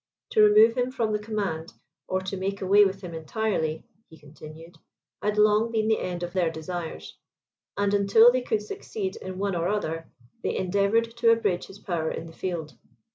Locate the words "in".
9.17-9.37, 12.09-12.25